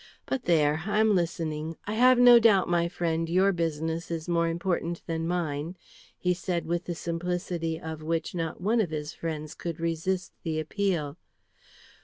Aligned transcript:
"But 0.25 0.45
there! 0.45 0.85
I 0.87 0.99
am 0.99 1.13
listening. 1.13 1.77
I 1.85 1.93
have 1.93 2.17
no 2.17 2.39
doubt, 2.39 2.67
my 2.67 2.87
friend, 2.87 3.29
your 3.29 3.51
business 3.53 4.09
is 4.09 4.27
more 4.27 4.47
important 4.47 5.03
than 5.05 5.27
mine," 5.27 5.77
he 6.17 6.33
said 6.33 6.65
with 6.65 6.85
the 6.85 6.95
simplicity 6.95 7.79
of 7.79 8.01
which 8.01 8.33
not 8.33 8.59
one 8.59 8.81
of 8.81 8.89
his 8.89 9.13
friends 9.13 9.53
could 9.53 9.79
resist 9.79 10.33
the 10.41 10.59
appeal. 10.59 11.19